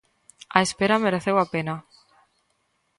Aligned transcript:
A 0.57 0.59
espera 0.67 1.03
mereceu 1.05 1.35
a 1.39 1.45
pena. 1.53 1.75